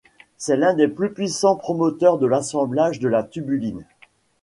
C'est 0.37 0.57
l'un 0.57 0.73
des 0.73 0.87
plus 0.87 1.13
puissants 1.13 1.55
promoteurs 1.55 2.17
de 2.17 2.25
l'assemblage 2.25 2.97
de 2.99 3.07
la 3.07 3.21
tubuline. 3.21 3.85